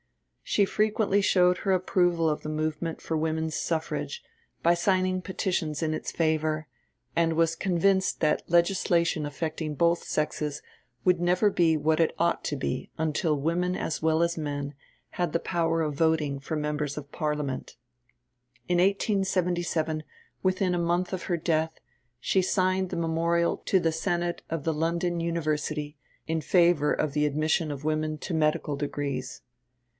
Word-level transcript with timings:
She 0.43 0.65
frequently 0.65 1.21
showed 1.21 1.59
her 1.59 1.71
approval 1.71 2.27
of 2.27 2.41
the 2.41 2.49
movement 2.49 2.99
for 2.99 3.15
women's 3.15 3.55
suffrage 3.55 4.21
by 4.63 4.73
signing 4.73 5.21
petitions 5.21 5.81
in 5.83 5.93
its 5.93 6.11
favour, 6.11 6.67
and 7.15 7.33
was 7.37 7.55
convinced 7.55 8.19
that 8.19 8.41
legislation 8.49 9.25
affecting 9.25 9.75
both 9.75 10.03
sexes 10.03 10.61
would 11.05 11.21
never 11.21 11.49
be 11.51 11.77
what 11.77 11.99
it 12.01 12.13
ought 12.17 12.43
to 12.45 12.57
be 12.57 12.89
until 12.97 13.39
women 13.39 13.77
as 13.77 14.01
well 14.01 14.23
as 14.23 14.37
men 14.37 14.73
had 15.11 15.31
the 15.33 15.39
power 15.39 15.81
of 15.83 15.93
voting 15.95 16.39
for 16.39 16.57
Members 16.57 16.97
of 16.97 17.11
Parliament. 17.13 17.77
In 18.67 18.79
1877, 18.79 20.03
within 20.43 20.73
a 20.75 20.79
month 20.79 21.13
of 21.13 21.25
her 21.29 21.37
death, 21.37 21.79
she 22.19 22.41
signed 22.41 22.89
the 22.89 22.97
memorial 22.97 23.55
to 23.67 23.79
the 23.79 23.93
Senate 23.93 24.41
of 24.49 24.63
the 24.63 24.73
London 24.73 25.19
University 25.21 25.95
in 26.27 26.41
favour 26.41 26.91
of 26.91 27.13
the 27.13 27.25
admission 27.25 27.71
of 27.71 27.85
women 27.85 28.17
to 28.17 28.33
medical 28.33 28.75
degrees. 28.75 29.43